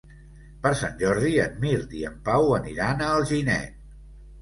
[0.63, 3.83] Per Sant Jordi en Mirt i en Pau aniran a Alginet.